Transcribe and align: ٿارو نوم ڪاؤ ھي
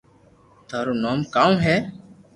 ٿارو 0.69 0.93
نوم 1.03 1.19
ڪاؤ 1.35 1.51
ھي 1.65 1.75